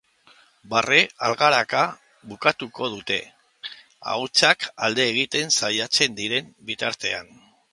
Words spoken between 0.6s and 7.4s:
Barre-algaraka bukatuko dute, ahuntzak alde egiten saiatzen diren bitartean.